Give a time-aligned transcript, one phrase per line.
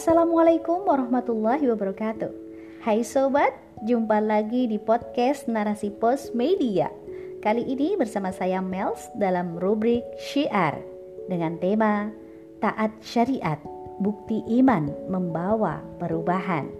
[0.00, 2.32] Assalamualaikum warahmatullahi wabarakatuh.
[2.80, 3.52] Hai sobat,
[3.84, 6.88] jumpa lagi di podcast Narasi Pos Media.
[7.44, 10.80] Kali ini bersama saya Mels dalam rubrik Syiar
[11.28, 12.08] dengan tema
[12.64, 13.60] Taat Syariat,
[14.00, 16.72] Bukti Iman Membawa Perubahan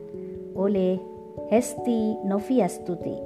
[0.57, 0.97] oleh
[1.53, 3.21] Hesti Noviastuti.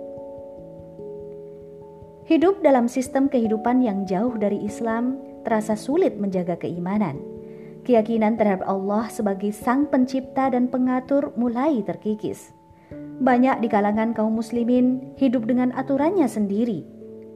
[2.26, 7.33] Hidup dalam sistem kehidupan yang jauh dari Islam terasa sulit menjaga keimanan
[7.84, 12.56] Keyakinan terhadap Allah sebagai Sang Pencipta dan Pengatur mulai terkikis.
[13.20, 16.80] Banyak di kalangan kaum Muslimin hidup dengan aturannya sendiri,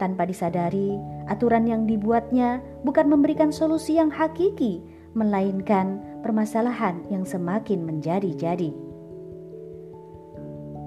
[0.01, 0.97] tanpa disadari
[1.29, 4.81] aturan yang dibuatnya bukan memberikan solusi yang hakiki,
[5.13, 8.73] melainkan permasalahan yang semakin menjadi-jadi.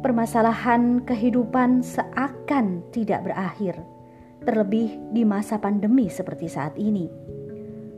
[0.02, 3.78] Permasalahan kehidupan seakan tidak berakhir,
[4.42, 7.06] terlebih di masa pandemi seperti saat ini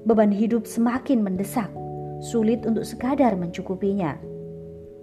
[0.04, 1.72] beban hidup semakin mendesak,
[2.20, 4.20] sulit untuk sekadar mencukupinya.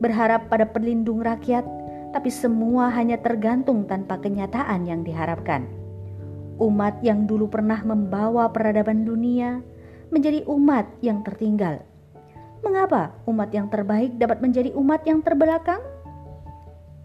[0.00, 1.64] Berharap pada perlindung rakyat,
[2.12, 5.68] tapi semua hanya tergantung tanpa kenyataan yang diharapkan.
[6.60, 9.64] Umat yang dulu pernah membawa peradaban dunia
[10.12, 11.80] menjadi umat yang tertinggal.
[12.60, 15.80] Mengapa umat yang terbaik dapat menjadi umat yang terbelakang?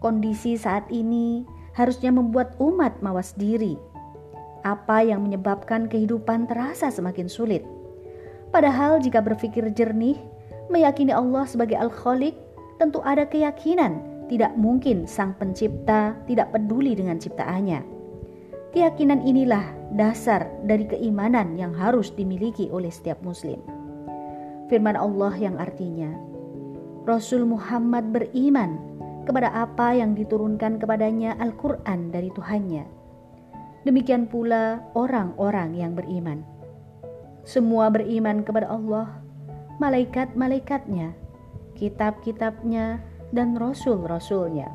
[0.04, 3.80] Kondisi saat ini harusnya membuat umat mawas diri.
[4.60, 7.75] Apa yang menyebabkan kehidupan terasa semakin sulit?
[8.54, 10.16] Padahal jika berpikir jernih,
[10.70, 12.34] meyakini Allah sebagai Al-Khaliq,
[12.78, 17.80] tentu ada keyakinan tidak mungkin Sang Pencipta tidak peduli dengan ciptaannya.
[18.74, 23.62] Keyakinan inilah dasar dari keimanan yang harus dimiliki oleh setiap muslim.
[24.66, 26.10] Firman Allah yang artinya,
[27.06, 28.76] Rasul Muhammad beriman
[29.24, 32.84] kepada apa yang diturunkan kepadanya Al-Quran dari Tuhannya.
[33.86, 36.42] Demikian pula orang-orang yang beriman.
[37.46, 39.22] Semua beriman kepada Allah,
[39.78, 41.14] malaikat-malaikatnya,
[41.78, 42.98] kitab-kitabnya,
[43.30, 44.66] dan rasul-rasulnya.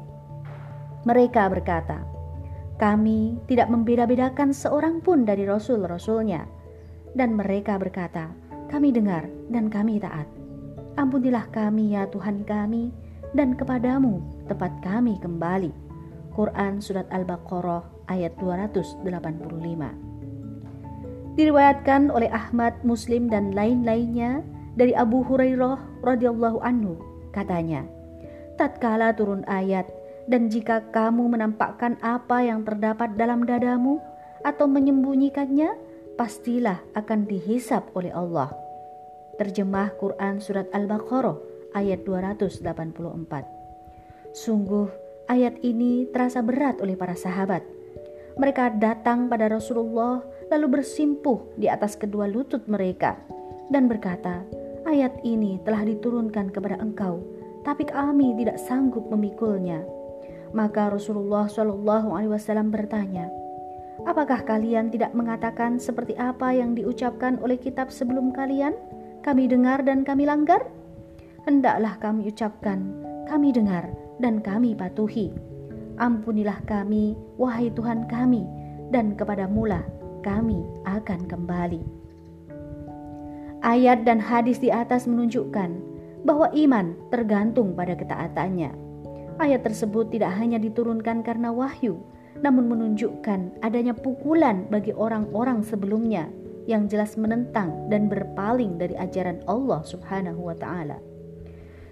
[1.03, 2.07] Mereka berkata,
[2.79, 6.47] kami tidak membeda-bedakan seorang pun dari rasul-rasulnya.
[7.11, 8.31] Dan mereka berkata,
[8.71, 10.31] kami dengar dan kami taat.
[10.95, 12.95] Ampunilah kami ya Tuhan kami,
[13.35, 15.75] dan kepadamu tepat kami kembali.
[16.31, 20.10] Quran Surat Al-Baqarah ayat 285
[21.39, 24.43] Diriwayatkan oleh Ahmad, Muslim dan lain-lainnya
[24.75, 26.99] dari Abu Hurairah radhiyallahu anhu
[27.31, 27.87] katanya,
[28.59, 29.87] tatkala turun ayat
[30.27, 34.03] dan jika kamu menampakkan apa yang terdapat dalam dadamu
[34.43, 35.71] atau menyembunyikannya,
[36.19, 38.51] pastilah akan dihisap oleh Allah.
[39.39, 41.39] Terjemah Quran Surat Al-Baqarah
[41.73, 42.61] ayat 284
[44.31, 44.87] Sungguh
[45.27, 47.63] ayat ini terasa berat oleh para sahabat.
[48.39, 53.15] Mereka datang pada Rasulullah lalu bersimpuh di atas kedua lutut mereka
[53.71, 54.43] dan berkata,
[54.83, 57.23] "Ayat ini telah diturunkan kepada engkau,
[57.63, 59.79] tapi kami tidak sanggup memikulnya."
[60.51, 63.31] Maka Rasulullah Wasallam bertanya,
[64.03, 68.75] "Apakah kalian tidak mengatakan seperti apa yang diucapkan oleh kitab sebelum kalian?
[69.23, 70.67] Kami dengar dan kami langgar.
[71.47, 72.91] Hendaklah kami ucapkan,
[73.31, 73.87] kami dengar
[74.19, 75.31] dan kami patuhi.
[75.95, 78.43] Ampunilah kami, wahai Tuhan kami,
[78.89, 81.81] dan kepada Mula kami akan kembali.
[83.61, 85.69] Ayat dan hadis di atas menunjukkan
[86.25, 88.73] bahwa iman tergantung pada ketaatannya.
[89.37, 92.01] Ayat tersebut tidak hanya diturunkan karena wahyu,
[92.41, 96.29] namun menunjukkan adanya pukulan bagi orang-orang sebelumnya
[96.69, 100.97] yang jelas menentang dan berpaling dari ajaran Allah Subhanahu wa taala.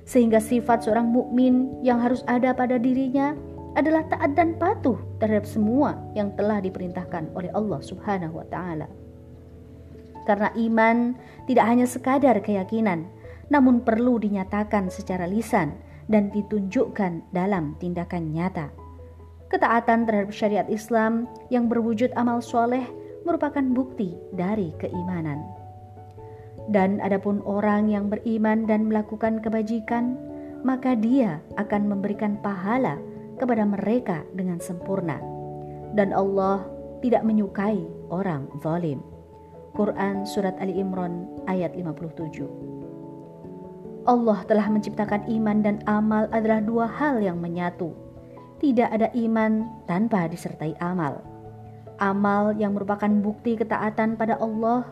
[0.10, 3.38] Sehingga sifat seorang mukmin yang harus ada pada dirinya
[3.78, 8.90] adalah taat dan patuh terhadap semua yang telah diperintahkan oleh Allah Subhanahu wa taala.
[10.26, 13.10] Karena iman tidak hanya sekadar keyakinan,
[13.50, 15.74] namun perlu dinyatakan secara lisan
[16.10, 18.70] dan ditunjukkan dalam tindakan nyata.
[19.50, 22.86] Ketaatan terhadap syariat Islam yang berwujud amal soleh
[23.26, 25.42] merupakan bukti dari keimanan.
[26.70, 30.14] Dan adapun orang yang beriman dan melakukan kebajikan,
[30.62, 33.02] maka dia akan memberikan pahala
[33.40, 35.18] kepada mereka dengan sempurna.
[35.96, 36.68] Dan Allah
[37.00, 37.80] tidak menyukai
[38.12, 39.00] orang zalim.
[39.74, 42.70] Quran Surat Ali Imran ayat 57
[44.10, 47.94] Allah telah menciptakan iman dan amal adalah dua hal yang menyatu.
[48.58, 51.22] Tidak ada iman tanpa disertai amal.
[52.02, 54.88] Amal yang merupakan bukti ketaatan pada Allah,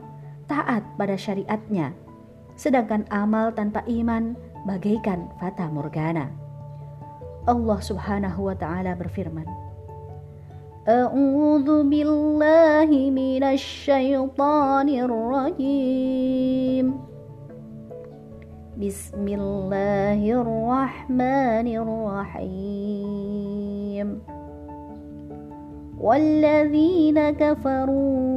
[0.46, 1.98] taat pada syariatnya.
[2.54, 4.38] Sedangkan amal tanpa iman
[4.70, 6.47] bagaikan fata morgana.
[7.48, 9.48] Allah Subhanahu wa taala berfirman
[10.88, 13.12] A'udzu billahi
[15.08, 17.08] rajim
[18.78, 21.68] بسم الله الرحمن
[22.38, 24.08] الرحيم
[25.98, 28.37] والذين كفروا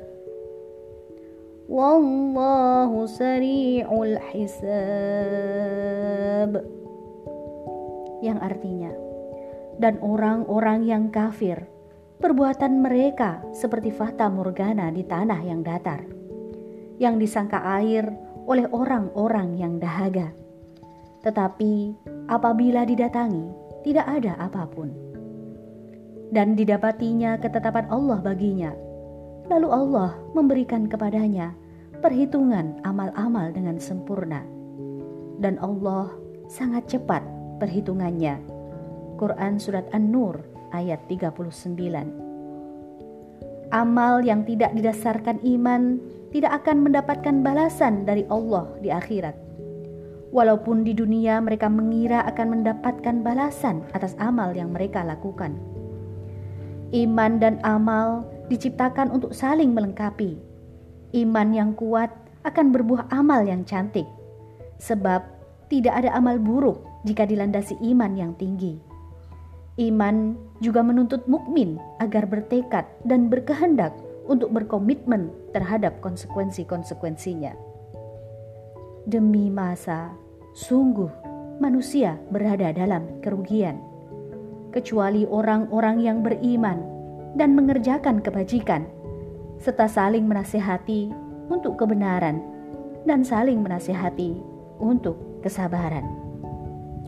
[1.70, 4.62] والله سريع الحساب
[8.22, 8.94] yang artinya
[9.76, 11.68] dan orang-orang yang kafir
[12.16, 16.00] perbuatan mereka seperti fata morgana di tanah yang datar,
[16.96, 18.08] yang disangka air
[18.48, 20.32] oleh orang-orang yang dahaga.
[21.20, 21.92] Tetapi
[22.30, 23.52] apabila didatangi,
[23.84, 24.94] tidak ada apapun.
[26.30, 28.72] Dan didapatinya ketetapan Allah baginya.
[29.49, 31.55] Lalu Allah memberikan kepadanya
[32.01, 34.43] perhitungan amal-amal dengan sempurna.
[35.41, 36.13] Dan Allah
[36.49, 37.23] sangat cepat
[37.57, 38.37] perhitungannya.
[39.21, 40.41] Quran Surat An-Nur
[40.73, 41.77] ayat 39.
[43.71, 46.01] Amal yang tidak didasarkan iman
[46.35, 49.35] tidak akan mendapatkan balasan dari Allah di akhirat.
[50.31, 55.59] Walaupun di dunia mereka mengira akan mendapatkan balasan atas amal yang mereka lakukan.
[56.91, 60.35] Iman dan amal diciptakan untuk saling melengkapi.
[61.15, 62.11] Iman yang kuat
[62.43, 64.03] akan berbuah amal yang cantik,
[64.75, 65.23] sebab
[65.71, 68.75] tidak ada amal buruk jika dilandasi iman yang tinggi.
[69.79, 73.95] Iman juga menuntut mukmin agar bertekad dan berkehendak
[74.27, 77.55] untuk berkomitmen terhadap konsekuensi-konsekuensinya.
[79.07, 80.11] Demi masa,
[80.53, 81.09] sungguh
[81.63, 83.79] manusia berada dalam kerugian,
[84.75, 86.90] kecuali orang-orang yang beriman
[87.35, 88.85] dan mengerjakan kebajikan,
[89.61, 91.11] serta saling menasehati
[91.51, 92.41] untuk kebenaran
[93.05, 94.35] dan saling menasehati
[94.81, 96.05] untuk kesabaran.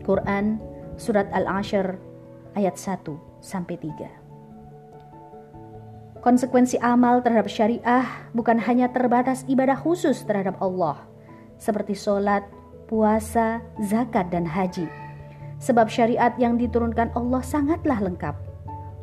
[0.04, 0.60] Quran
[0.94, 1.98] Surat Al-Ashr
[2.54, 3.02] ayat 1
[3.42, 6.22] sampai 3.
[6.22, 10.96] Konsekuensi amal terhadap syariah bukan hanya terbatas ibadah khusus terhadap Allah
[11.58, 12.46] seperti sholat,
[12.86, 14.86] puasa, zakat, dan haji.
[15.60, 18.53] Sebab syariat yang diturunkan Allah sangatlah lengkap.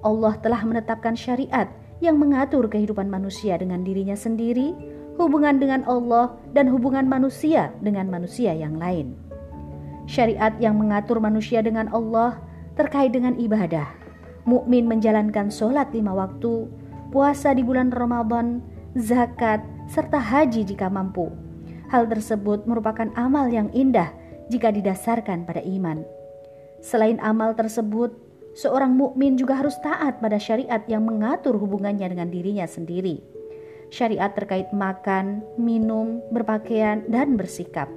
[0.02, 1.70] Allah telah menetapkan syariat
[2.02, 4.74] yang mengatur kehidupan manusia dengan dirinya sendiri,
[5.22, 9.14] hubungan dengan Allah, dan hubungan manusia dengan manusia yang lain.
[10.10, 12.42] Syariat yang mengatur manusia dengan Allah
[12.74, 13.86] terkait dengan ibadah.
[14.50, 16.66] Mukmin menjalankan sholat lima waktu,
[17.14, 18.66] puasa di bulan Ramadan,
[18.98, 21.30] zakat, serta haji jika mampu.
[21.94, 24.10] Hal tersebut merupakan amal yang indah
[24.50, 26.02] jika didasarkan pada iman.
[26.82, 28.18] Selain amal tersebut,
[28.58, 33.24] seorang mukmin juga harus taat pada syariat yang mengatur hubungannya dengan dirinya sendiri.
[33.92, 37.92] Syariat terkait makan, minum, berpakaian, dan bersikap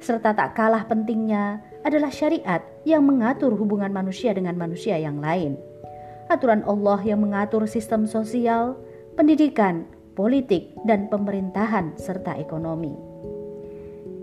[0.00, 5.60] serta tak kalah pentingnya adalah syariat yang mengatur hubungan manusia dengan manusia yang lain.
[6.32, 8.80] Aturan Allah yang mengatur sistem sosial,
[9.14, 9.84] pendidikan,
[10.16, 12.96] politik, dan pemerintahan serta ekonomi.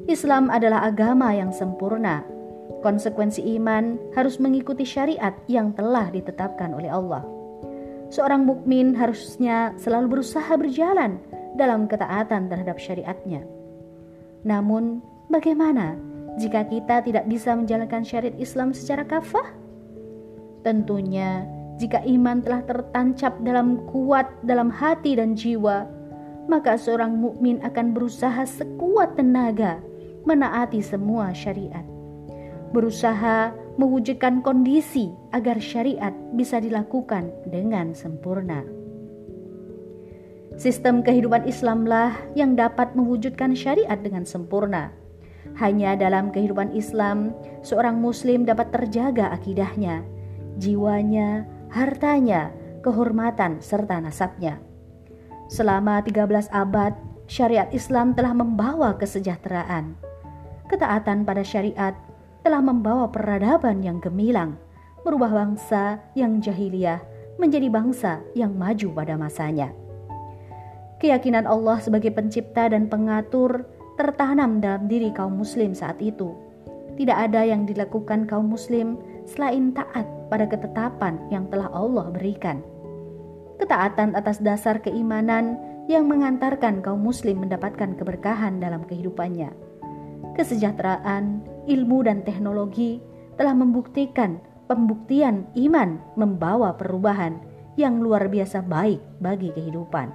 [0.10, 2.26] Islam adalah agama yang sempurna.
[2.84, 7.26] Konsekuensi iman harus mengikuti syariat yang telah ditetapkan oleh Allah.
[8.14, 11.20] Seorang mukmin harusnya selalu berusaha berjalan
[11.60, 13.44] dalam ketaatan terhadap syariatnya.
[14.48, 16.00] Namun, Bagaimana
[16.40, 19.44] jika kita tidak bisa menjalankan syariat Islam secara kafah?
[20.64, 21.44] Tentunya,
[21.76, 25.84] jika iman telah tertancap dalam kuat dalam hati dan jiwa,
[26.48, 29.84] maka seorang mukmin akan berusaha sekuat tenaga
[30.24, 31.84] menaati semua syariat.
[32.76, 38.66] Berusaha mewujudkan kondisi agar syariat bisa dilakukan dengan sempurna.
[40.58, 44.90] Sistem kehidupan Islamlah yang dapat mewujudkan syariat dengan sempurna
[45.56, 47.32] hanya dalam kehidupan Islam,
[47.64, 50.04] seorang Muslim dapat terjaga akidahnya,
[50.60, 52.54] jiwanya, hartanya,
[52.86, 54.60] kehormatan, serta nasabnya.
[55.48, 56.94] Selama 13 abad,
[57.32, 59.96] syariat Islam telah membawa kesejahteraan.
[60.68, 61.96] Ketaatan pada syariat
[62.48, 64.56] telah membawa peradaban yang gemilang,
[65.04, 67.04] merubah bangsa yang jahiliyah
[67.36, 69.76] menjadi bangsa yang maju pada masanya.
[71.04, 73.68] Keyakinan Allah sebagai pencipta dan pengatur
[74.00, 76.32] tertanam dalam diri kaum muslim saat itu.
[76.96, 78.96] Tidak ada yang dilakukan kaum muslim
[79.28, 82.64] selain taat pada ketetapan yang telah Allah berikan.
[83.60, 85.60] Ketaatan atas dasar keimanan
[85.92, 89.52] yang mengantarkan kaum muslim mendapatkan keberkahan dalam kehidupannya.
[90.40, 93.04] Kesejahteraan, ilmu dan teknologi
[93.36, 97.40] telah membuktikan pembuktian iman membawa perubahan
[97.78, 100.10] yang luar biasa baik bagi kehidupan.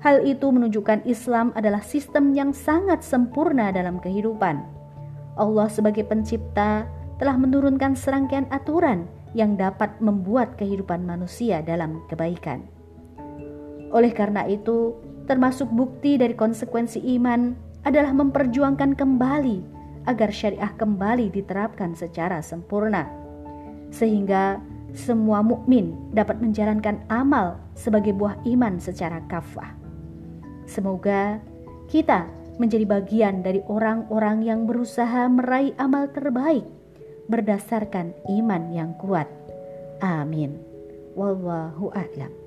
[0.00, 4.62] Hal itu menunjukkan Islam adalah sistem yang sangat sempurna dalam kehidupan.
[5.34, 6.86] Allah sebagai pencipta
[7.18, 12.64] telah menurunkan serangkaian aturan yang dapat membuat kehidupan manusia dalam kebaikan.
[13.90, 14.94] Oleh karena itu,
[15.26, 17.52] termasuk bukti dari konsekuensi iman
[17.82, 19.75] adalah memperjuangkan kembali
[20.06, 23.06] agar syariah kembali diterapkan secara sempurna,
[23.90, 24.62] sehingga
[24.96, 29.76] semua mukmin dapat menjalankan amal sebagai buah iman secara kafah.
[30.64, 31.42] Semoga
[31.90, 36.64] kita menjadi bagian dari orang-orang yang berusaha meraih amal terbaik
[37.28, 39.28] berdasarkan iman yang kuat.
[40.00, 40.56] Amin.
[41.12, 42.45] Wallahu a'lam.